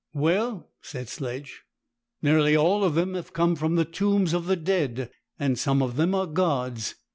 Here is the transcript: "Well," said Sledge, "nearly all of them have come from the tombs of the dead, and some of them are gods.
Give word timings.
"Well," 0.15 0.67
said 0.81 1.09
Sledge, 1.09 1.61
"nearly 2.23 2.55
all 2.57 2.83
of 2.83 2.95
them 2.95 3.13
have 3.13 3.33
come 3.33 3.55
from 3.55 3.75
the 3.75 3.85
tombs 3.85 4.33
of 4.33 4.47
the 4.47 4.55
dead, 4.55 5.11
and 5.37 5.59
some 5.59 5.79
of 5.83 5.95
them 5.95 6.15
are 6.15 6.25
gods. 6.25 6.95